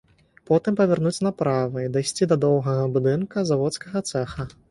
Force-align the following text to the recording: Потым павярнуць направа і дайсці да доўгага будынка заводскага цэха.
Потым 0.51 0.77
павярнуць 0.79 1.23
направа 1.27 1.83
і 1.83 1.91
дайсці 1.99 2.29
да 2.33 2.39
доўгага 2.47 2.83
будынка 2.97 3.47
заводскага 3.53 4.05
цэха. 4.11 4.41